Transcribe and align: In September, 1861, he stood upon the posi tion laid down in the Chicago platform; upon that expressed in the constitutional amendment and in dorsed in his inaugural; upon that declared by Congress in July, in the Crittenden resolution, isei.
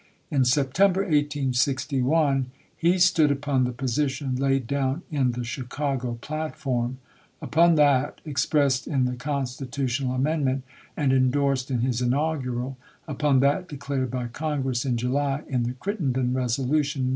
In 0.31 0.45
September, 0.45 1.01
1861, 1.01 2.47
he 2.75 2.97
stood 2.97 3.29
upon 3.29 3.65
the 3.65 3.71
posi 3.71 4.09
tion 4.09 4.35
laid 4.35 4.65
down 4.65 5.03
in 5.11 5.33
the 5.33 5.43
Chicago 5.43 6.17
platform; 6.21 6.97
upon 7.39 7.75
that 7.75 8.19
expressed 8.25 8.87
in 8.87 9.05
the 9.05 9.15
constitutional 9.15 10.15
amendment 10.15 10.63
and 10.97 11.13
in 11.13 11.29
dorsed 11.31 11.69
in 11.69 11.81
his 11.81 12.01
inaugural; 12.01 12.77
upon 13.07 13.41
that 13.41 13.69
declared 13.69 14.09
by 14.09 14.25
Congress 14.25 14.85
in 14.85 14.97
July, 14.97 15.43
in 15.47 15.65
the 15.65 15.73
Crittenden 15.73 16.33
resolution, 16.33 17.03
isei. 17.09 17.09